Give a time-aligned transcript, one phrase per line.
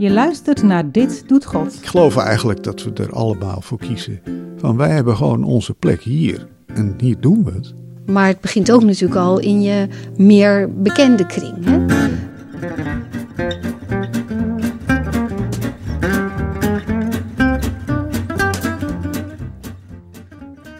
[0.00, 1.74] Je luistert naar Dit Doet God.
[1.74, 4.20] Ik geloof eigenlijk dat we er allemaal voor kiezen.
[4.56, 6.48] Van wij hebben gewoon onze plek hier.
[6.66, 7.74] En hier doen we het.
[8.06, 11.64] Maar het begint ook natuurlijk al in je meer bekende kring.
[11.64, 11.84] Hè?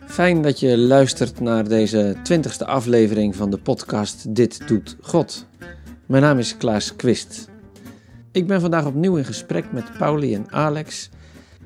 [0.07, 5.47] Fijn dat je luistert naar deze twintigste aflevering van de podcast Dit Doet God.
[6.07, 7.50] Mijn naam is Klaas Quist.
[8.33, 11.11] Ik ben vandaag opnieuw in gesprek met Pauli en Alex,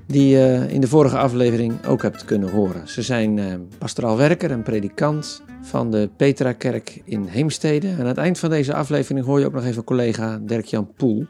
[0.07, 2.89] die je in de vorige aflevering ook hebt kunnen horen.
[2.89, 7.89] Ze zijn eh, pastoraal werker en predikant van de Petra-kerk in Heemstede.
[7.89, 11.27] En aan het eind van deze aflevering hoor je ook nog even collega Dirk-Jan Poel.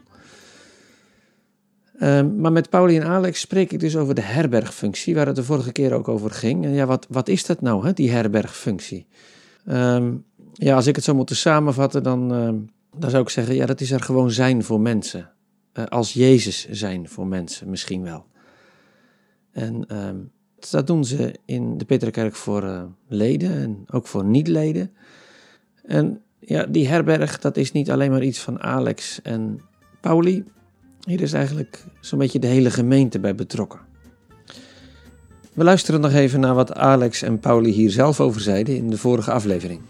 [2.01, 5.43] Um, maar met Pauli en Alex spreek ik dus over de herbergfunctie, waar het de
[5.43, 6.65] vorige keer ook over ging.
[6.65, 9.07] En ja, wat, wat is dat nou, hè, die herbergfunctie?
[9.69, 13.65] Um, ja, als ik het zou moeten samenvatten, dan, um, dan zou ik zeggen, ja,
[13.65, 15.31] dat is er gewoon zijn voor mensen.
[15.73, 18.25] Uh, als Jezus zijn voor mensen, misschien wel.
[19.51, 19.87] En
[20.69, 24.91] dat doen ze in de Peterkerk voor uh, leden en ook voor niet-leden.
[25.83, 29.61] En ja, die herberg, dat is niet alleen maar iets van Alex en
[30.01, 30.43] Pauli.
[31.05, 33.79] Hier is eigenlijk zo'n beetje de hele gemeente bij betrokken.
[35.53, 38.97] We luisteren nog even naar wat Alex en Pauli hier zelf over zeiden in de
[38.97, 39.81] vorige aflevering.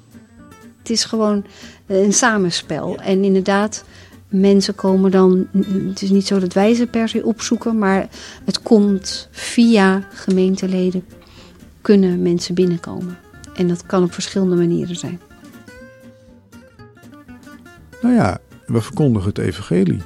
[0.86, 1.45] Het is gewoon
[1.86, 2.97] een samenspel.
[2.97, 3.83] En inderdaad,
[4.28, 5.47] mensen komen dan.
[5.89, 8.08] Het is niet zo dat wij ze per se opzoeken, maar
[8.44, 11.06] het komt via gemeenteleden.
[11.81, 13.17] Kunnen mensen binnenkomen.
[13.56, 15.19] En dat kan op verschillende manieren zijn.
[18.02, 20.02] Nou ja, we verkondigen het evangelie.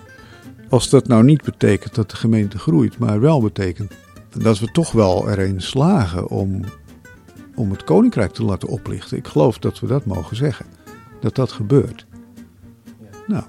[0.70, 3.94] Als dat nou niet betekent dat de gemeente groeit, maar wel betekent
[4.38, 6.64] dat we toch wel erin slagen om,
[7.60, 9.18] om het koninkrijk te laten oplichten.
[9.18, 10.66] Ik geloof dat we dat mogen zeggen.
[11.22, 12.06] Dat dat gebeurt.
[13.28, 13.44] Nou,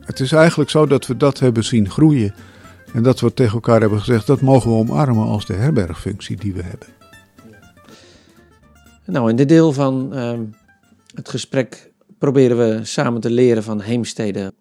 [0.00, 2.34] het is eigenlijk zo dat we dat hebben zien groeien.
[2.92, 6.54] En dat we tegen elkaar hebben gezegd, dat mogen we omarmen als de herbergfunctie die
[6.54, 6.88] we hebben.
[9.04, 10.32] Nou, in dit deel van uh,
[11.14, 14.52] het gesprek proberen we samen te leren van Heemstede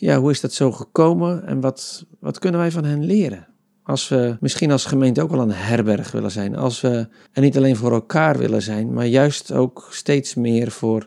[0.00, 3.46] ja, hoe is dat zo gekomen en wat, wat kunnen wij van hen leren?
[3.90, 6.56] Als we misschien als gemeente ook wel een herberg willen zijn.
[6.56, 11.06] Als we er niet alleen voor elkaar willen zijn, maar juist ook steeds meer voor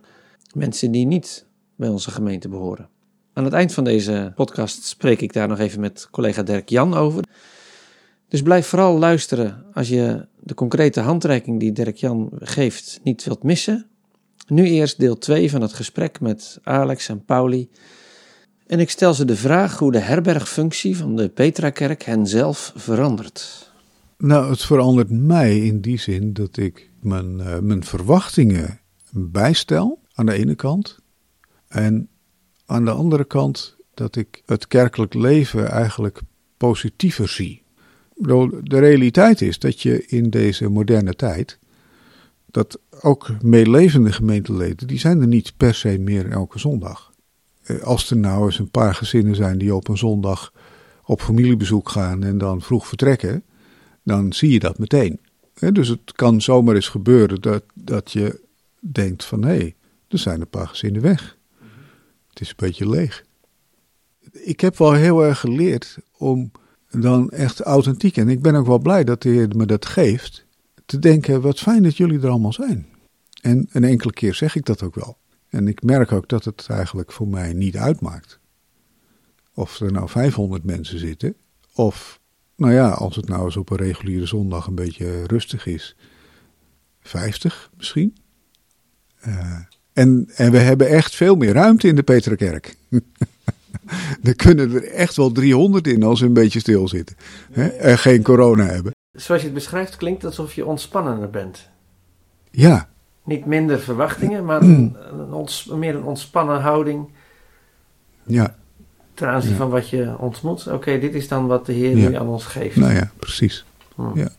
[0.53, 1.45] mensen die niet
[1.75, 2.89] bij onze gemeente behoren.
[3.33, 6.93] Aan het eind van deze podcast spreek ik daar nog even met collega Dirk Jan
[6.93, 7.23] over.
[8.27, 13.43] Dus blijf vooral luisteren als je de concrete handreiking die Dirk Jan geeft niet wilt
[13.43, 13.85] missen.
[14.47, 17.69] Nu eerst deel 2 van het gesprek met Alex en Pauli
[18.67, 23.71] en ik stel ze de vraag hoe de herbergfunctie van de Petrakerk hen zelf verandert.
[24.17, 28.79] Nou, het verandert mij in die zin dat ik mijn, uh, mijn verwachtingen
[29.11, 30.99] bijstel aan de ene kant.
[31.67, 32.09] En
[32.65, 36.21] aan de andere kant dat ik het kerkelijk leven eigenlijk
[36.57, 37.63] positiever zie.
[38.63, 41.59] De realiteit is dat je in deze moderne tijd,
[42.51, 47.12] dat ook meelevende gemeenteleden, die zijn er niet per se meer elke zondag.
[47.63, 50.53] Eh, als er nou eens een paar gezinnen zijn die op een zondag
[51.05, 53.43] op familiebezoek gaan en dan vroeg vertrekken,
[54.03, 55.19] dan zie je dat meteen.
[55.53, 58.41] Dus het kan zomaar eens gebeuren dat, dat je
[58.79, 59.75] denkt van hé, hey,
[60.07, 61.37] er zijn een paar gezinnen weg.
[62.29, 63.25] Het is een beetje leeg.
[64.31, 66.51] Ik heb wel heel erg geleerd om
[66.91, 70.45] dan echt authentiek, en ik ben ook wel blij dat de Heer me dat geeft,
[70.85, 72.87] te denken wat fijn dat jullie er allemaal zijn.
[73.41, 75.17] En een enkele keer zeg ik dat ook wel.
[75.53, 78.39] En ik merk ook dat het eigenlijk voor mij niet uitmaakt.
[79.53, 81.35] Of er nou 500 mensen zitten,
[81.73, 82.19] of,
[82.55, 85.95] nou ja, als het nou eens op een reguliere zondag een beetje rustig is,
[87.01, 88.17] 50 misschien.
[89.27, 89.59] Uh,
[89.93, 92.75] en, en we hebben echt veel meer ruimte in de Peterkerk.
[94.23, 97.15] er kunnen er echt wel 300 in als we een beetje stilzitten.
[97.51, 98.91] Hè, en geen corona hebben.
[99.11, 101.69] Zoals je het beschrijft, klinkt alsof je ontspannender bent.
[102.51, 102.92] Ja,
[103.23, 104.95] niet minder verwachtingen, maar een,
[105.69, 107.09] een meer een ontspannen houding.
[108.23, 108.55] Ja.
[109.13, 109.57] Ten aanzien ja.
[109.57, 110.67] van wat je ontmoet.
[110.67, 112.09] Oké, dit is dan wat de Heer ja.
[112.09, 112.75] nu aan ons geeft.
[112.75, 113.65] Nou ja, precies.
[113.95, 114.11] Hmm.
[114.15, 114.29] Ja.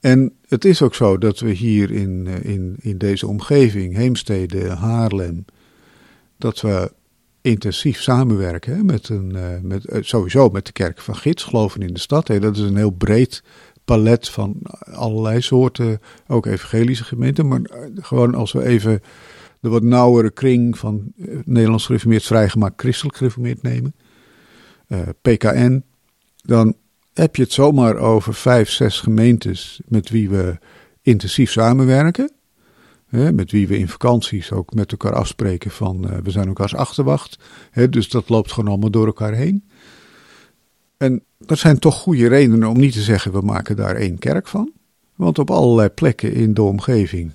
[0.00, 5.44] En het is ook zo dat we hier in, in, in deze omgeving, Heemstede, Haarlem,
[6.36, 6.92] dat we
[7.40, 12.26] intensief samenwerken met een, met, sowieso met de kerk van Gids, geloven in de stad.
[12.26, 13.42] Dat is een heel breed
[13.84, 17.48] palet van allerlei soorten, ook evangelische gemeenten.
[17.48, 19.00] Maar eh, gewoon als we even
[19.60, 23.94] de wat nauwere kring van eh, Nederlands gereformeerd vrijgemaakt christelijk gereformeerd nemen,
[24.86, 25.84] eh, PKN,
[26.36, 26.74] dan
[27.12, 30.58] heb je het zomaar over vijf, zes gemeentes met wie we
[31.02, 32.32] intensief samenwerken.
[33.12, 37.38] Met wie we in vakanties ook met elkaar afspreken van we zijn elkaars achterwacht.
[37.90, 39.64] Dus dat loopt gewoon allemaal door elkaar heen.
[41.02, 44.48] En dat zijn toch goede redenen om niet te zeggen we maken daar één kerk
[44.48, 44.72] van.
[45.16, 47.32] Want op allerlei plekken in de omgeving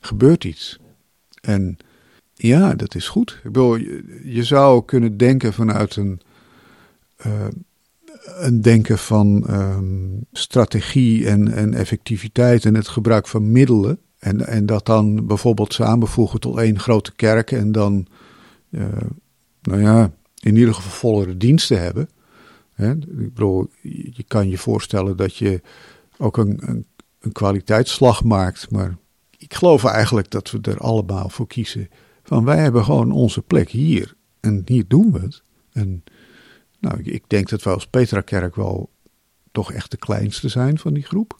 [0.00, 0.78] gebeurt iets.
[1.40, 1.76] En
[2.34, 3.30] ja, dat is goed.
[3.30, 3.76] Ik bedoel,
[4.24, 6.20] je, zou kunnen denken vanuit een,
[7.26, 7.32] uh,
[8.36, 13.98] een denken van um, strategie en, en effectiviteit en het gebruik van middelen.
[14.18, 18.06] En, en dat dan bijvoorbeeld samenvoegen tot één grote kerk en dan,
[18.70, 18.84] uh,
[19.62, 20.10] nou ja,
[20.40, 22.08] in ieder geval vollere diensten hebben.
[22.76, 25.60] Ik bedoel, je kan je voorstellen dat je
[26.18, 26.86] ook een, een,
[27.20, 28.96] een kwaliteitsslag maakt, maar
[29.38, 31.88] ik geloof eigenlijk dat we er allemaal voor kiezen.
[32.22, 35.42] Van wij hebben gewoon onze plek hier en hier doen we het.
[35.72, 36.04] En
[36.80, 38.90] nou, ik denk dat wij als Petra-kerk wel
[39.52, 41.38] toch echt de kleinste zijn van die groep.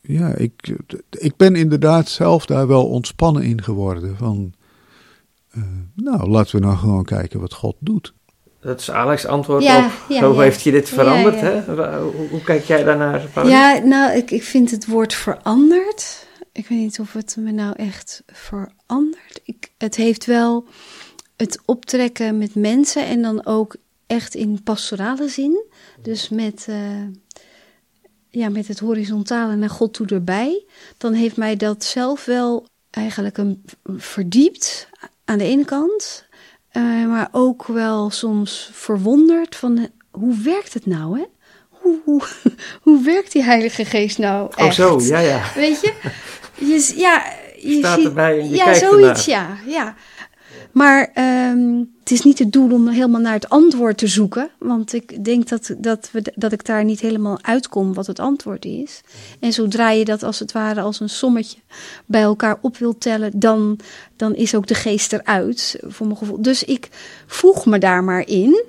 [0.00, 0.76] Ja, ik,
[1.10, 4.16] ik ben inderdaad zelf daar wel ontspannen in geworden.
[4.16, 4.52] Van,
[5.56, 5.64] uh,
[5.94, 8.14] nou, laten we nou gewoon kijken wat God doet.
[8.62, 9.92] Dat is Alex' antwoord ja, op.
[10.08, 11.40] Ja, Hoe heeft je dit veranderd?
[11.40, 11.62] Hè?
[12.00, 13.22] Hoe, hoe, kijk jij daarnaar?
[13.44, 16.26] Ja, nou, ik, ik vind het woord veranderd.
[16.52, 19.40] Ik weet niet of het me nou echt verandert.
[19.44, 20.66] Ik, het heeft wel
[21.36, 23.76] het optrekken met mensen en dan ook
[24.06, 25.64] echt in pastorale zin.
[26.02, 26.76] Dus met, uh,
[28.28, 30.64] ja, met het horizontale naar God toe erbij.
[30.98, 33.64] Dan heeft mij dat zelf wel eigenlijk een
[33.96, 34.88] verdiept
[35.24, 36.26] aan de ene kant.
[36.72, 41.24] Uh, maar ook wel soms verwonderd van hoe werkt het nou, hè?
[41.68, 42.22] Hoe, hoe,
[42.82, 44.78] hoe werkt die Heilige Geest nou echt?
[44.78, 45.42] Oh zo, ja, ja.
[45.54, 45.92] Weet je?
[46.54, 47.24] je ja,
[47.62, 49.94] je Staat ziet, erbij en je ja, kijkt zoiets, ja, ja.
[50.72, 51.12] Maar
[51.50, 54.50] um, het is niet het doel om helemaal naar het antwoord te zoeken.
[54.58, 58.64] Want ik denk dat, dat, we, dat ik daar niet helemaal uitkom wat het antwoord
[58.64, 59.00] is.
[59.40, 61.58] En zodra je dat als het ware als een sommetje
[62.06, 63.78] bij elkaar op wilt tellen, dan,
[64.16, 66.42] dan is ook de geest eruit, voor mijn gevoel.
[66.42, 66.88] Dus ik
[67.26, 68.64] voeg me daar maar in.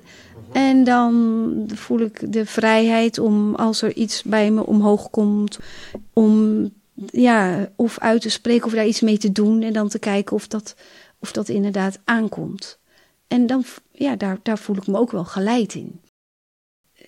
[0.52, 5.60] En dan voel ik de vrijheid om, als er iets bij me omhoog komt,
[6.14, 6.70] om
[7.12, 9.62] ja, of uit te spreken of daar iets mee te doen.
[9.62, 10.76] En dan te kijken of dat,
[11.24, 12.80] of dat inderdaad aankomt.
[13.28, 16.02] En dan, ja, daar, daar voel ik me ook wel geleid in.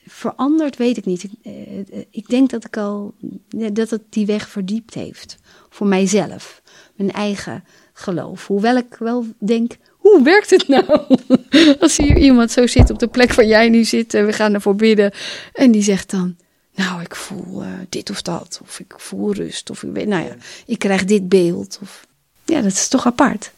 [0.06, 1.24] Veranderd weet ik niet.
[1.24, 3.14] Ik, eh, eh, ik denk dat ik al,
[3.50, 5.38] dat het die weg verdiept heeft.
[5.70, 6.62] Voor mijzelf.
[6.96, 7.64] Mijn eigen
[7.94, 8.48] geloof.
[8.48, 11.18] Hoewel ik wel denk, hoe werkt het nou?
[11.80, 14.54] Als hier iemand zo zit op de plek waar jij nu zit en we gaan
[14.54, 15.14] ervoor bidden.
[15.54, 16.36] En die zegt dan,
[16.76, 18.60] nou, ik voel uh, dit of dat.
[18.62, 19.70] Of ik voel rust.
[19.70, 20.36] Of ik nou ja,
[20.66, 21.80] ik krijg dit beeld.
[21.82, 22.08] Of,
[22.46, 23.52] ja, dat is toch apart.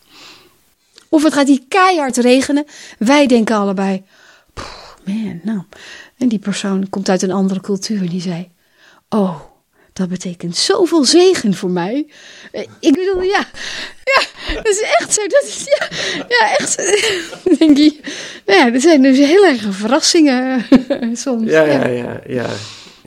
[1.18, 2.66] Of het gaat hier keihard regenen.
[3.00, 4.04] Wij denken allebei,
[5.06, 5.62] man, nou.
[6.18, 8.50] En die persoon komt uit een andere cultuur en die zei,
[9.10, 9.40] oh,
[9.94, 12.08] dat betekent zoveel zegen voor mij.
[12.52, 13.46] Eh, ik bedoel, ja,
[14.04, 14.22] ja,
[14.54, 15.22] dat is echt zo.
[15.28, 15.88] Dat is, ja,
[16.28, 16.76] ja echt.
[17.60, 18.00] Denk je,
[18.46, 20.66] nou ja, er zijn dus heel erg verrassingen
[21.24, 21.50] soms.
[21.50, 22.46] Ja, ja, ja, ja.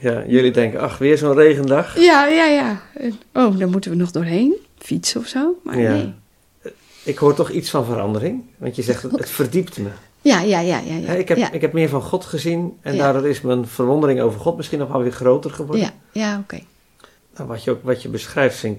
[0.01, 2.01] Ja, jullie denken, ach, weer zo'n regendag.
[2.01, 2.83] Ja, ja, ja.
[3.33, 4.57] Oh, daar moeten we nog doorheen.
[4.79, 5.61] Fietsen of zo.
[5.63, 5.93] Maar ja.
[5.93, 6.15] nee.
[7.05, 8.43] Ik hoor toch iets van verandering.
[8.57, 9.89] Want je zegt, het verdiept me.
[10.23, 10.79] Ja, ja, ja.
[10.79, 11.13] ja, ja.
[11.13, 12.79] Ik, heb, ik heb meer van God gezien.
[12.81, 15.85] En daardoor is mijn verwondering over God misschien nog wel weer groter geworden.
[15.85, 16.61] Ja, ja oké.
[17.37, 18.79] Nou, wat, je ook, wat je beschrijft vind,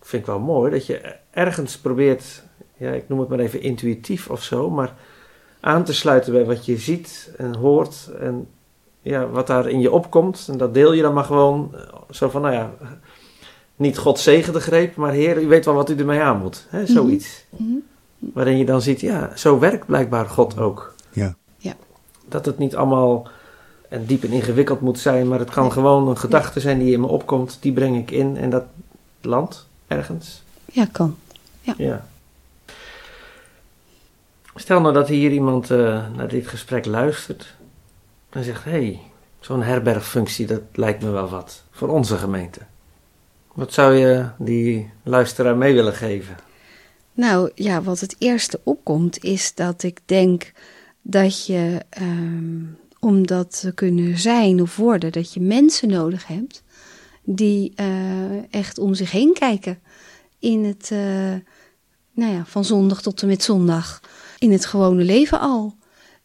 [0.00, 0.70] vind ik wel mooi.
[0.70, 2.42] Dat je ergens probeert,
[2.76, 4.70] ja, ik noem het maar even intuïtief of zo.
[4.70, 4.94] Maar
[5.60, 8.10] aan te sluiten bij wat je ziet en hoort.
[8.18, 8.48] En
[9.02, 10.46] ja, wat daar in je opkomt.
[10.50, 12.72] En dat deel je dan maar gewoon eh, zo van, nou ja,
[13.78, 16.66] niet God zegen de greep, maar Heer, u weet wel wat u ermee aan moet.
[16.68, 16.92] Hè, mhm.
[16.92, 17.44] zoiets.
[17.56, 17.82] Mm
[18.18, 20.94] Waarin je dan ziet, ja, zo werkt blijkbaar God ook.
[21.12, 21.36] Ja.
[21.56, 21.74] ja.
[22.28, 23.28] Dat het niet allemaal
[23.88, 27.00] en diep en ingewikkeld moet zijn, maar het kan gewoon een gedachte zijn die in
[27.00, 28.64] me opkomt, die breng ik in en dat
[29.20, 30.42] landt ergens.
[30.64, 31.16] Ja, kan.
[31.60, 31.74] Ja.
[31.76, 32.06] ja.
[34.54, 37.54] Stel nou dat hier iemand uh, naar dit gesprek luistert
[38.30, 39.00] en zegt: hé, hey,
[39.40, 42.60] zo'n herbergfunctie, dat lijkt me wel wat voor onze gemeente.
[43.58, 46.36] Wat zou je die luisteraar mee willen geven?
[47.12, 50.52] Nou ja, wat het eerste opkomt is dat ik denk
[51.02, 56.62] dat je, um, om dat te kunnen zijn of worden, dat je mensen nodig hebt
[57.22, 59.78] die uh, echt om zich heen kijken
[60.38, 60.98] in het, uh,
[62.12, 64.00] nou ja, van zondag tot en met zondag,
[64.38, 65.74] in het gewone leven al.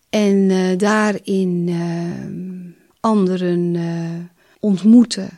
[0.09, 1.75] En uh, daarin
[2.99, 5.29] anderen ontmoeten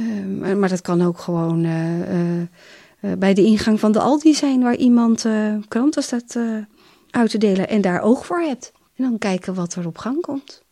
[0.00, 4.76] uh, maar, dat kan ook gewoon uh, bij de ingang van de Aldi zijn, waar
[4.76, 5.26] iemand
[5.68, 6.38] kranten staat
[7.10, 8.72] uit te delen en daar oog voor hebt.
[8.96, 10.62] En dan kijken wat er op gang komt.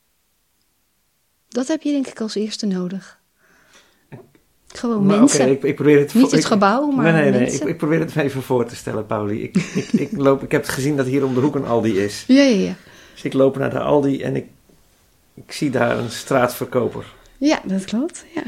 [1.49, 3.19] Dat heb je denk ik als eerste nodig.
[4.67, 5.51] Gewoon Maar mensen.
[5.51, 6.15] ik, ik probeer het...
[6.15, 7.41] Niet het gebouw, maar nee, nee, nee.
[7.41, 7.63] mensen.
[7.63, 9.43] Ik, ik probeer het me even voor te stellen, Pauli.
[9.43, 12.25] Ik, ik, ik, loop, ik heb gezien dat hier om de hoek een Aldi is.
[12.27, 12.75] Ja, ja, ja.
[13.13, 14.47] Dus ik loop naar de Aldi en ik,
[15.35, 17.15] ik zie daar een straatverkoper.
[17.39, 18.25] Ja, dat klopt.
[18.35, 18.43] Ja.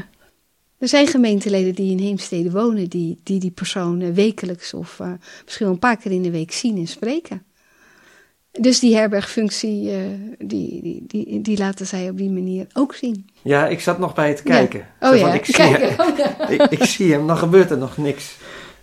[0.80, 5.12] Er zijn gemeenteleden die in Heemstede wonen, die die, die persoon eh, wekelijks of eh,
[5.44, 7.42] misschien wel een paar keer in de week zien en spreken.
[8.50, 9.96] Dus die herbergfunctie, eh,
[10.38, 13.30] die, die, die, die laten zij op die manier ook zien.
[13.42, 14.86] Ja, ik zat nog bij het kijken.
[15.00, 15.10] Ja.
[15.10, 15.88] Oh ja, ik, zie kijken.
[15.88, 16.48] hem, Oh ja.
[16.64, 18.36] ik, ik zie hem, dan gebeurt er nog niks.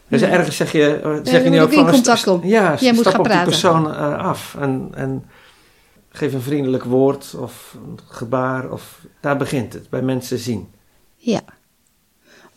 [0.07, 1.89] Dus ergens zeg je, zeg je nu ook van...
[1.89, 2.43] contact st-.
[2.43, 3.49] Ja, Jij moet gaan op die praten.
[3.49, 5.25] persoon af en, en
[6.09, 8.71] geef een vriendelijk woord of een gebaar.
[8.71, 10.67] Of, daar begint het, bij mensen zien.
[11.15, 11.41] Ja.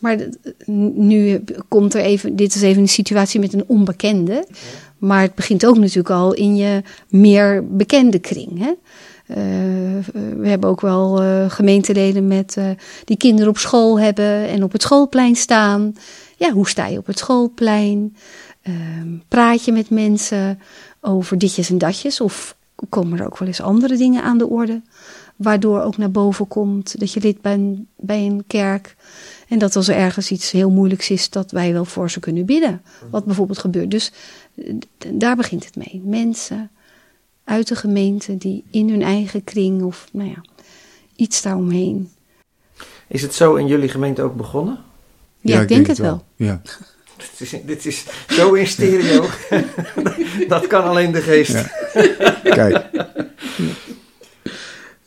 [0.01, 0.17] Maar
[0.65, 4.47] nu komt er even, dit is even een situatie met een onbekende.
[4.97, 8.59] Maar het begint ook natuurlijk al in je meer bekende kring.
[8.59, 8.71] Hè?
[9.27, 9.37] Eh,
[10.37, 12.69] we hebben ook wel eh, gemeenteleden met, eh,
[13.05, 15.93] die kinderen op school hebben en op het schoolplein staan.
[16.37, 18.15] Ja, hoe sta je op het schoolplein?
[18.61, 20.59] Ehm, praat je met mensen
[21.01, 22.21] over ditjes en datjes?
[22.21, 22.57] Of
[22.89, 24.81] komen er ook wel eens andere dingen aan de orde?
[25.41, 28.95] Waardoor ook naar boven komt dat je lid bent bij een kerk.
[29.47, 32.45] En dat als er ergens iets heel moeilijks is, dat wij wel voor ze kunnen
[32.45, 32.81] bidden.
[33.09, 33.91] Wat bijvoorbeeld gebeurt.
[33.91, 34.11] Dus
[35.07, 36.01] daar begint het mee.
[36.05, 36.69] Mensen
[37.43, 40.41] uit de gemeente die in hun eigen kring of nou ja,
[41.15, 42.11] iets daaromheen.
[43.07, 44.79] Is het zo in jullie gemeente ook begonnen?
[45.39, 46.23] Ja, ik denk, het wel.
[46.35, 46.61] Ja.
[47.17, 49.25] Dit is, dit is zo in stereo.
[50.47, 51.51] dat kan alleen de geest.
[51.53, 51.69] Ja.
[52.43, 52.90] Kijk.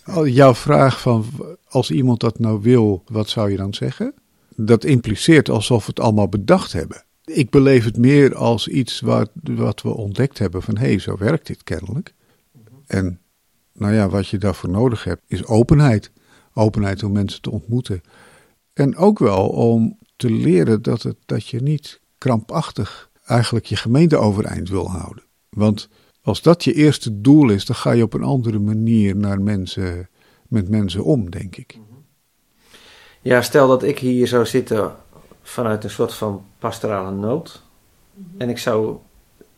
[0.04, 1.24] Al Jouw vraag van
[1.68, 4.14] als iemand dat nou wil, wat zou je dan zeggen?
[4.56, 7.04] Dat impliceert alsof we het allemaal bedacht hebben.
[7.24, 11.16] Ik beleef het meer als iets wat, wat we ontdekt hebben van hé, hey, zo
[11.16, 12.14] werkt dit kennelijk.
[12.86, 13.20] En
[13.72, 16.10] nou ja, wat je daarvoor nodig hebt is openheid.
[16.54, 18.02] Openheid om mensen te ontmoeten.
[18.72, 24.16] En ook wel om te leren dat, het, dat je niet krampachtig eigenlijk je gemeente
[24.16, 25.24] overeind wil houden.
[25.48, 25.88] Want
[26.24, 30.08] als dat je eerste doel is, dan ga je op een andere manier naar mensen,
[30.48, 31.78] met mensen om, denk ik.
[33.20, 34.92] Ja, stel dat ik hier zou zitten
[35.42, 37.62] vanuit een soort van pastorale nood.
[38.38, 38.96] En ik zou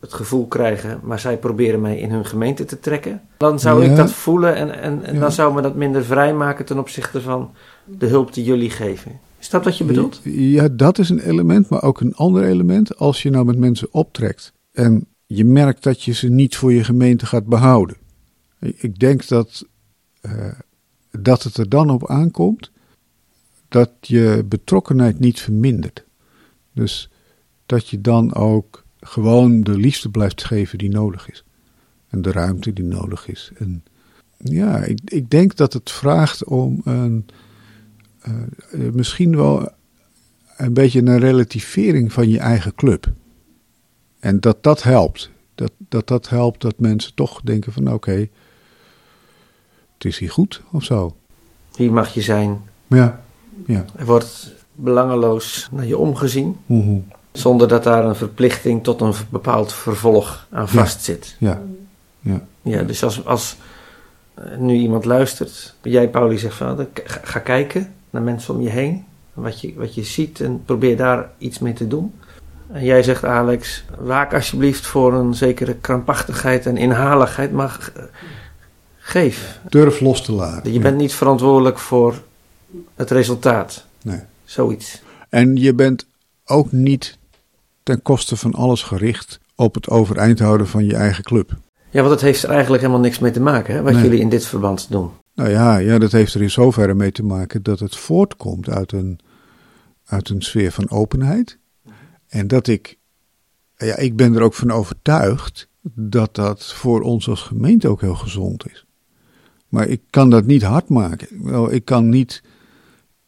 [0.00, 3.22] het gevoel krijgen, maar zij proberen mij in hun gemeente te trekken.
[3.36, 3.90] Dan zou Ja.
[3.90, 5.20] ik dat voelen en, en, en Ja.
[5.20, 7.50] dan zou me dat minder vrijmaken ten opzichte van
[7.84, 9.20] de hulp die jullie geven.
[9.38, 10.20] Is dat wat je bedoelt?
[10.24, 12.96] Ja, dat is een element, maar ook een ander element.
[12.96, 16.84] Als je nou met mensen optrekt en je merkt dat je ze niet voor je
[16.84, 17.96] gemeente gaat behouden.
[18.58, 19.66] Ik denk dat,
[20.20, 20.52] eh,
[21.10, 22.70] dat het er dan op aankomt
[23.68, 26.04] dat je betrokkenheid niet vermindert.
[26.72, 27.10] Dus
[27.66, 31.44] dat je dan ook gewoon de liefde blijft geven die nodig is.
[32.08, 33.50] En de ruimte die nodig is.
[33.58, 33.84] En
[34.36, 37.26] ja, ik, ik denk dat het vraagt om een,
[38.20, 38.32] eh,
[38.92, 39.72] misschien wel
[40.56, 43.12] een beetje een relativering van je eigen club.
[44.20, 45.30] En dat dat helpt.
[45.54, 48.28] Dat dat, dat helpt dat mensen toch denken van oké,
[49.94, 51.16] het is hier goed of zo.
[51.76, 52.62] Hier mag je zijn.
[52.86, 53.20] Ja,
[53.66, 53.84] ja.
[53.96, 56.56] Er wordt belangeloos naar je omgezien.
[56.66, 56.98] Mhm.
[57.32, 61.36] Zonder dat daar een verplichting tot een bepaald vervolg aan vastzit.
[61.38, 61.62] Ja,
[62.20, 62.44] ja.
[62.62, 63.56] Ja, dus als, als
[64.58, 68.68] nu iemand luistert, jij Pauli zegt van, "Nou, ga, ga kijken naar mensen om je
[68.68, 72.14] heen, wat je, wat je ziet en probeer daar iets mee te doen.
[72.72, 77.92] En jij zegt Alex, waak alsjeblieft voor een zekere krampachtigheid en inhaligheid, maar
[78.98, 79.58] geef.
[79.68, 80.72] Durf los te laten.
[80.72, 82.14] Je bent niet verantwoordelijk voor
[82.94, 84.20] het resultaat, Nee.
[84.44, 85.02] zoiets.
[85.28, 86.06] En je bent
[86.44, 87.18] ook niet
[87.82, 91.50] ten koste van alles gericht op het overeind houden van je eigen club.
[91.90, 94.02] Ja, want het heeft er eigenlijk helemaal niks mee te maken, hè, wat Nee.
[94.02, 95.10] jullie in dit verband doen.
[95.34, 98.92] Nou ja, ja, dat heeft er in zoverre mee te maken dat het voortkomt uit
[98.92, 99.18] een,
[100.06, 101.58] uit een sfeer van openheid.
[102.36, 102.98] En dat ik,
[103.76, 108.14] ja, ik ben er ook van overtuigd dat dat voor ons als gemeente ook heel
[108.14, 108.86] gezond is.
[109.68, 111.28] Maar ik kan dat niet hard maken.
[111.72, 112.42] Ik kan niet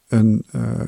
[0.08, 0.86] een, eh,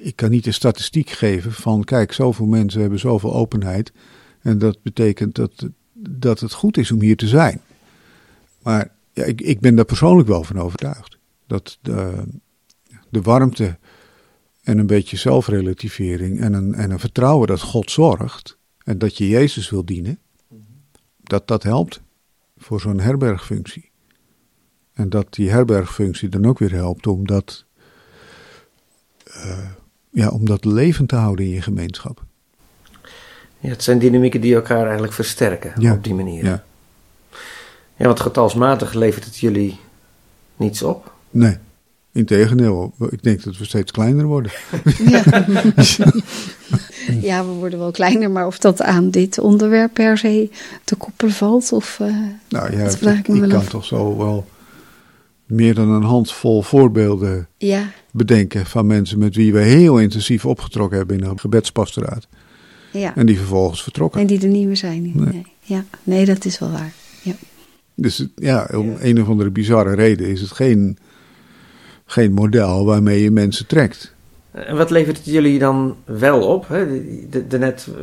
[0.00, 3.92] ik kan niet een statistiek geven van, kijk, zoveel mensen hebben zoveel openheid.
[4.40, 7.60] En dat betekent dat, dat het goed is om hier te zijn.
[8.62, 11.18] Maar ja, ik, ik ben daar persoonlijk wel van overtuigd.
[11.46, 12.24] Dat de,
[13.08, 13.78] de warmte
[14.68, 19.28] en een beetje zelfrelativering en een, en een vertrouwen dat God zorgt en dat je
[19.28, 20.18] Jezus wil dienen,
[21.16, 22.00] dat dat helpt
[22.56, 23.90] voor zo'n herbergfunctie.
[24.92, 27.64] En dat die herbergfunctie dan ook weer helpt om dat,
[29.24, 29.68] eh,
[30.10, 32.24] ja, om dat levend te houden in je gemeenschap.
[33.58, 35.92] Ja, het zijn dynamieken die elkaar eigenlijk versterken Ja.
[35.92, 36.44] op die manier.
[36.44, 36.64] Ja.
[37.96, 39.78] Ja, want getalsmatig levert het jullie
[40.56, 41.14] niets op.
[41.30, 41.56] Nee,
[42.12, 44.52] Integendeel, ik denk dat we steeds kleiner worden.
[45.08, 45.22] Ja.
[47.28, 50.50] ja, we worden wel kleiner, maar of dat aan dit onderwerp per se
[50.84, 52.16] te koppelen valt, of uh,
[52.48, 53.68] nou ja, dat ik kan af.
[53.68, 54.46] toch zo wel
[55.46, 60.98] meer dan een handvol voorbeelden Ja, bedenken van mensen met wie we heel intensief opgetrokken
[60.98, 62.26] hebben in een gebedspastoraat.
[62.92, 63.16] ja.
[63.16, 64.20] En die vervolgens vertrokken.
[64.20, 65.02] En die er niet meer zijn.
[65.14, 65.26] Nee.
[65.32, 65.46] Nee.
[65.62, 66.92] Ja, nee, dat is wel waar.
[67.22, 67.32] Ja.
[67.94, 70.98] Dus ja, om een of andere bizarre reden is het geen,
[72.10, 74.12] geen model waarmee je mensen trekt.
[74.50, 76.68] En wat levert het jullie dan wel op?
[76.68, 76.86] Hè?
[76.86, 78.02] De- de- Daarnet eh,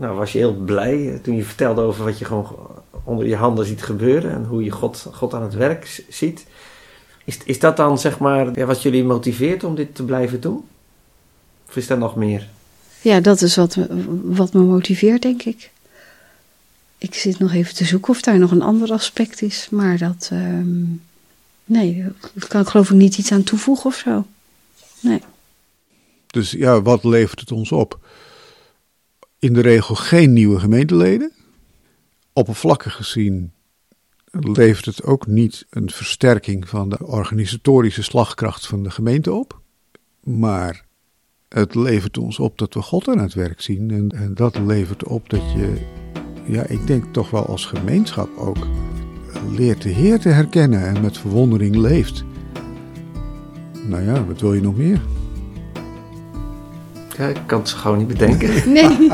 [0.00, 2.56] nou, was je heel blij eh, toen je vertelde over wat je gewoon
[3.04, 6.46] onder je handen ziet gebeuren en hoe je God, God aan het werk ziet.
[7.24, 10.64] Is, is dat dan zeg maar ja, wat jullie motiveert om dit te blijven doen?
[11.68, 12.48] Of is er nog meer?
[13.00, 13.86] Ja, dat is wat, me-
[14.24, 15.70] wat me motiveert, denk ik.
[16.98, 19.68] Ik zit nog even te zoeken of daar nog een ander aspect is.
[19.70, 20.28] Maar dat.
[20.32, 20.82] ehm,
[21.68, 24.26] nee, daar kan ik geloof ik niet iets aan toevoegen of zo.
[25.00, 25.22] Nee.
[26.26, 28.06] Dus ja, wat levert het ons op?
[29.38, 31.32] In de regel geen nieuwe gemeenteleden.
[32.32, 33.52] Oppervlakkig gezien
[34.30, 39.60] levert het ook niet een versterking van de organisatorische slagkracht van de gemeente op.
[40.22, 40.86] Maar
[41.48, 43.90] het levert ons op dat we God aan het werk zien.
[43.90, 45.86] En, en dat levert op dat je,
[46.46, 48.66] ja, ik denk toch wel als gemeenschap ook,
[49.50, 52.24] leert de Heer te herkennen en met verwondering leeft.
[53.86, 55.00] Nou ja, wat wil je nog meer?
[57.18, 58.48] Ja, ik kan het gewoon niet bedenken.
[58.72, 58.98] Nee.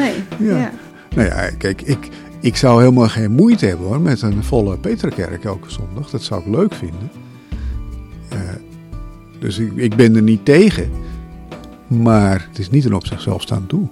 [0.00, 0.14] nee.
[0.38, 0.58] Ja.
[0.58, 0.72] Ja.
[1.14, 2.08] Nou ja, kijk, ik,
[2.40, 6.10] ik zou helemaal geen moeite hebben hoor met een volle Peterkerk elke zondag.
[6.10, 7.10] Dat zou ik leuk vinden.
[8.28, 8.38] Eh,
[9.38, 10.90] dus ik, ik ben er niet tegen.
[11.86, 13.88] Maar het is niet een op zichzelf staand doel.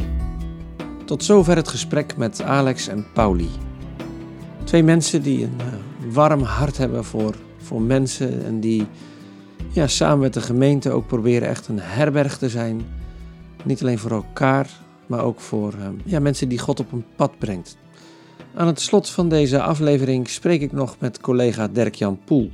[1.05, 3.49] Tot zover het gesprek met Alex en Pauli.
[4.73, 8.87] Twee mensen die een eh, warm hart hebben voor, voor mensen en die
[9.73, 12.83] ja, samen met de gemeente ook proberen echt een herberg te zijn.
[13.65, 14.71] Niet alleen voor elkaar,
[15.07, 17.77] maar ook voor eh, ja, mensen die God op een pad brengt.
[18.55, 22.51] Aan het slot van deze aflevering spreek ik nog met collega Dirk-Jan Poel.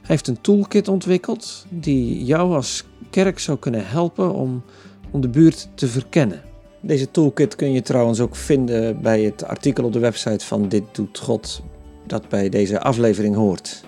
[0.00, 4.62] Hij heeft een toolkit ontwikkeld die jou als kerk zou kunnen helpen om,
[5.10, 6.42] om de buurt te verkennen.
[6.86, 10.84] Deze toolkit kun je trouwens ook vinden bij het artikel op de website van Dit
[10.92, 11.62] Doet God,
[12.06, 13.84] dat bij deze aflevering hoort.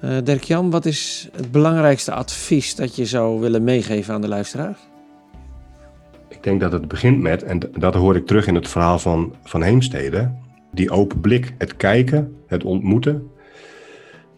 [0.00, 4.78] Eh Dirk-Jan, wat is het belangrijkste advies dat je zou willen meegeven aan de luisteraar?
[6.28, 9.34] Ik denk dat het begint met, en dat hoor ik terug in het verhaal van,
[9.44, 10.30] van Heemstede,
[10.72, 13.30] die open blik, het kijken, het ontmoeten,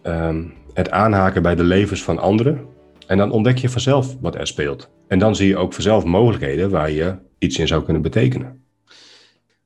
[0.03, 2.67] ehm, het aanhaken bij de levens van anderen.
[3.09, 4.91] En dan ontdek je vanzelf wat er speelt.
[5.07, 8.65] En dan zie je ook vanzelf mogelijkheden waar je iets in zou kunnen betekenen.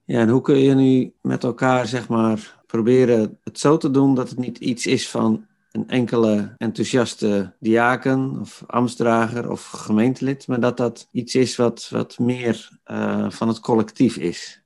[0.04, 4.14] Ja, en hoe kun je nu met elkaar, zeg maar, proberen het zo te doen
[4.14, 10.60] dat het niet iets is van een enkele enthousiaste diaken of ambtsdrager of gemeentelid, maar
[10.60, 14.62] dat dat iets is wat, wat meer eh, van het collectief is?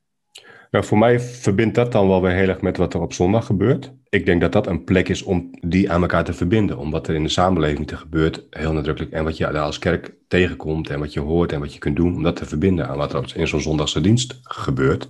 [0.71, 3.47] Nou, voor mij verbindt dat dan wel weer heel erg met wat er op zondag
[3.47, 3.93] gebeurt.
[4.09, 6.79] Ik denk dat dat een plek is om die aan elkaar te verbinden.
[6.79, 9.12] Om wat er in de samenleving te gebeurt, heel nadrukkelijk.
[9.12, 11.97] En wat je daar als kerk tegenkomt en wat je hoort en wat je kunt
[11.97, 12.14] doen.
[12.14, 15.09] Om dat te verbinden aan wat er in zo'n zondagse dienst gebeurt.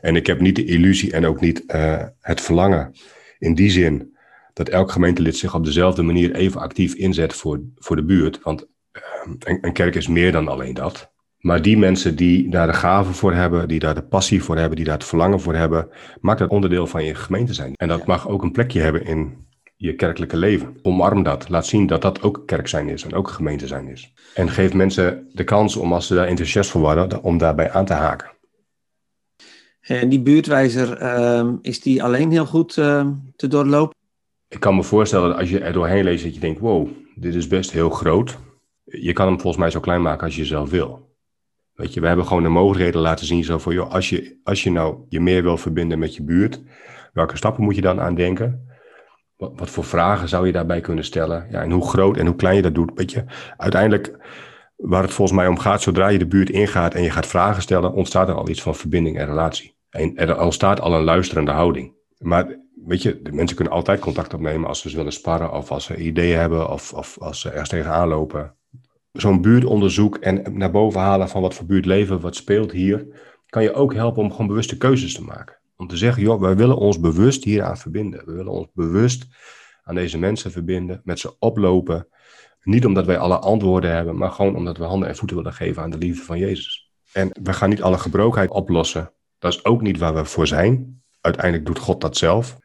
[0.00, 2.94] En ik heb niet de illusie en ook niet eh, het verlangen
[3.38, 4.16] in die zin
[4.52, 8.42] dat elk gemeentelid zich op dezelfde manier even actief inzet voor, voor de buurt.
[8.42, 9.02] Want eh,
[9.38, 11.12] een, een kerk is meer dan alleen dat.
[11.38, 14.76] Maar die mensen die daar de gave voor hebben, die daar de passie voor hebben,
[14.76, 15.88] die daar het verlangen voor hebben,
[16.20, 17.72] maakt dat onderdeel van je gemeente zijn.
[17.74, 19.46] En dat mag ook een plekje hebben in
[19.76, 20.76] je kerkelijke leven.
[20.82, 21.48] Omarm dat.
[21.48, 24.12] Laat zien dat dat ook kerk zijn is en ook gemeente zijn is.
[24.34, 27.84] En geef mensen de kans om, als ze daar enthousiast voor worden, om daarbij aan
[27.84, 28.30] te haken.
[29.80, 33.96] En die buurtwijzer, ehm, is die alleen heel goed ehm, te doorlopen?
[34.48, 37.34] Ik kan me voorstellen dat als je er doorheen leest dat je denkt, wow, dit
[37.34, 38.38] is best heel groot.
[38.84, 41.07] Je kan hem volgens mij zo klein maken als je zelf wil.
[41.78, 44.62] Weet je, we hebben gewoon de mogelijkheden laten zien zo van, joh, als je, als
[44.62, 46.62] je nou je meer wil verbinden met je buurt,
[47.12, 48.68] welke stappen moet je dan aan denken?
[49.36, 51.46] Wat, wat voor vragen zou je daarbij kunnen stellen?
[51.50, 53.24] Ja, en hoe groot en hoe klein je dat doet, weet je.
[53.56, 54.16] Uiteindelijk,
[54.76, 57.62] waar het volgens mij om gaat, zodra je de buurt ingaat en je gaat vragen
[57.62, 59.76] stellen, ontstaat er al iets van verbinding en relatie.
[59.90, 61.94] En er ontstaat al een luisterende houding.
[62.18, 65.84] Maar weet je, de mensen kunnen altijd contact opnemen als ze willen sparren of als
[65.84, 68.56] ze ideeën hebben of, of als ze ergens tegenaan lopen.
[69.20, 73.06] Zo'n buurtonderzoek en naar boven halen van wat voor buurtleven, wat speelt hier,
[73.46, 75.58] kan je ook helpen om gewoon bewuste keuzes te maken.
[75.76, 78.26] Om te zeggen, joh, wij willen ons bewust hieraan verbinden.
[78.26, 79.26] We willen ons bewust
[79.82, 82.08] aan deze mensen verbinden, met ze oplopen.
[82.62, 85.82] Niet omdat wij alle antwoorden hebben, maar gewoon omdat we handen en voeten willen geven
[85.82, 86.92] aan de liefde van Jezus.
[87.12, 89.12] En we gaan niet alle gebrokenheid oplossen.
[89.38, 91.02] Dat is ook niet waar we voor zijn.
[91.20, 92.58] Uiteindelijk doet God dat zelf.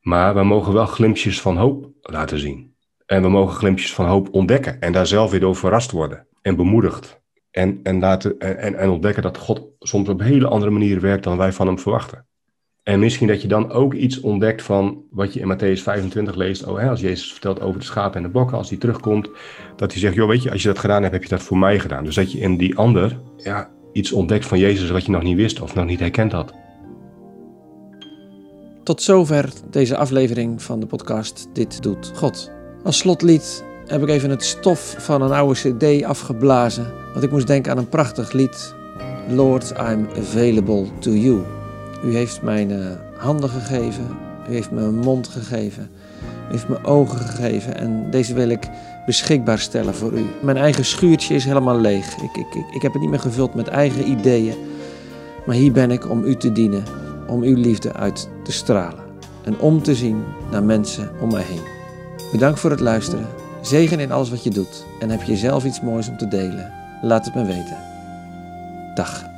[0.00, 2.75] Maar we mogen wel glimpjes van hoop laten zien.
[3.06, 6.56] En we mogen glimpjes van hoop ontdekken en daar zelf weer door verrast worden en
[6.56, 7.20] bemoedigd.
[7.50, 11.36] En, en, laten, en, en ontdekken dat God soms op hele andere manieren werkt dan
[11.36, 12.26] wij van hem verwachten.
[12.82, 16.66] En misschien dat je dan ook iets ontdekt van wat je in Matthäus 25 leest.
[16.66, 19.28] Oh, hè, als Jezus vertelt over de schapen en de bokken, als hij terugkomt.
[19.76, 21.58] Dat hij zegt, joh, weet je, als je dat gedaan hebt, heb je dat voor
[21.58, 22.04] mij gedaan.
[22.04, 25.36] Dus dat je in die ander ja, iets ontdekt van Jezus wat je nog niet
[25.36, 26.52] wist of nog niet herkend had.
[28.82, 32.55] Tot zover deze aflevering van de podcast Dit Doet God.
[32.86, 36.92] Als slotlied heb ik even het stof van een oude cd afgeblazen.
[37.12, 38.74] Want ik moest denken aan een prachtig lied.
[39.28, 41.42] Lord, I'm available to you.
[42.04, 44.06] U heeft mij uh, handen gegeven.
[44.48, 45.90] U heeft me een mond gegeven.
[46.48, 47.76] U heeft me ogen gegeven.
[47.76, 48.68] En deze wil ik
[49.06, 50.24] beschikbaar stellen voor u.
[50.42, 52.16] Mijn eigen schuurtje is helemaal leeg.
[52.16, 54.54] Ik, ik, ik, ik heb het niet meer gevuld met eigen ideeën.
[55.46, 56.84] Maar hier ben ik om u te dienen.
[57.26, 59.04] Om uw liefde uit te stralen.
[59.44, 61.75] En om te zien naar mensen om mij heen.
[62.32, 63.26] Bedankt voor het luisteren.
[63.60, 64.84] Zegen in alles wat je doet.
[65.00, 66.72] En heb je zelf iets moois om te delen?
[67.02, 67.78] Laat het me weten.
[68.94, 69.35] Dag.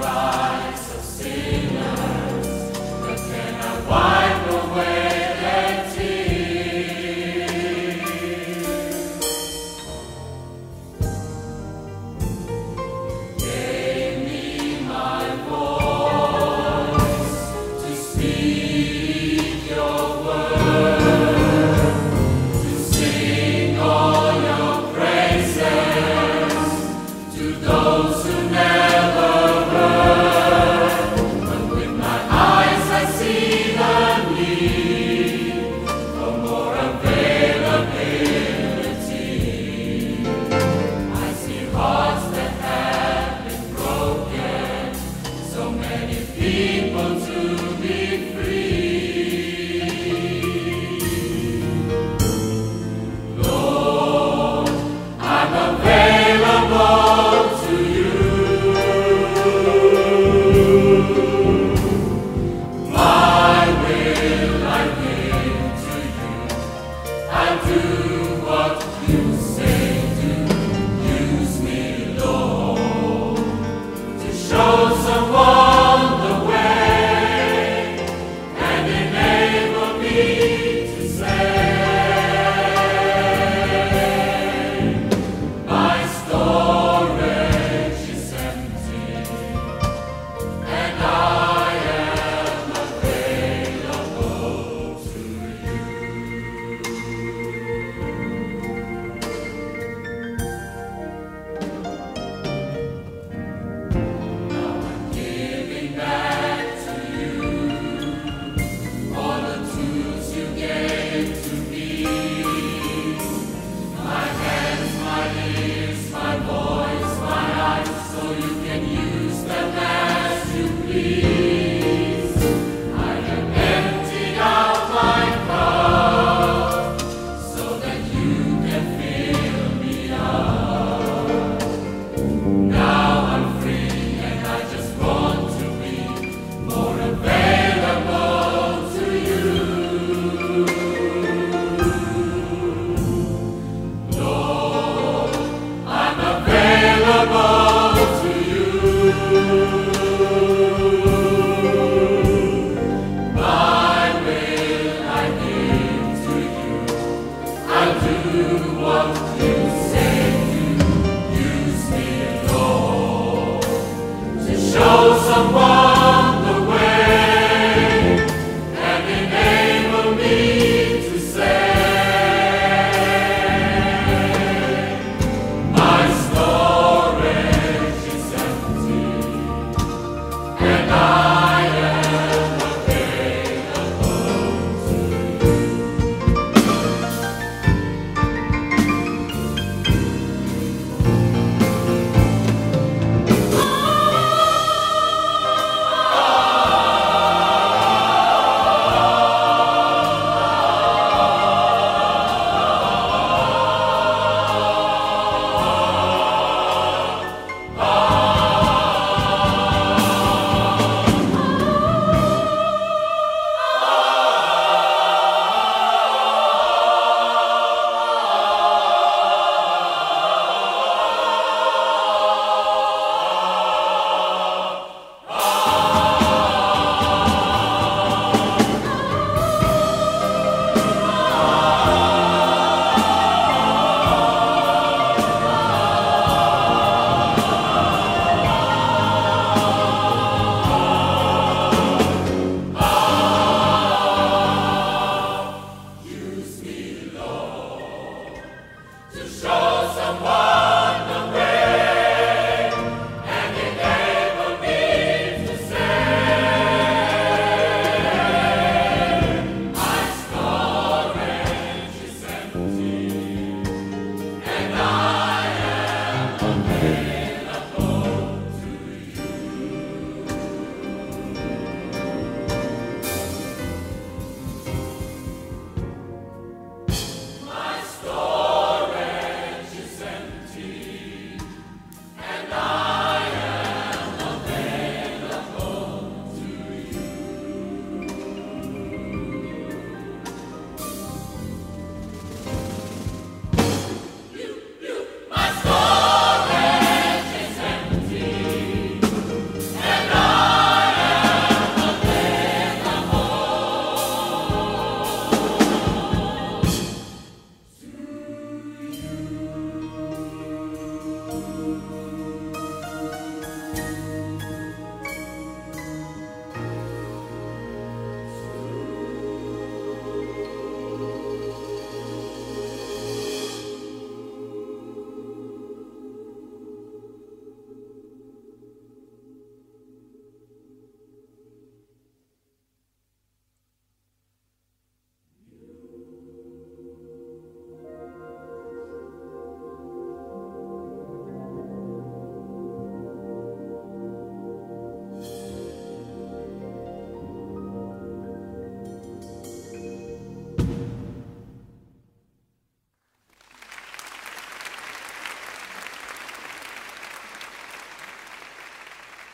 [0.00, 0.27] cry.